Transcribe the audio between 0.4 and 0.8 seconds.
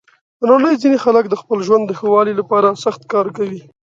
نړۍ